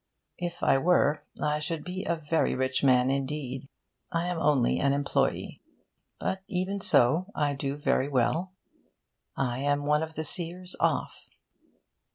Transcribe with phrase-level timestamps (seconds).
[0.39, 3.67] If I were, I should be a very rich man indeed.
[4.11, 5.59] I am only an employe'.
[6.19, 8.53] But even so I do very well.
[9.37, 11.27] I am one of the seers off.'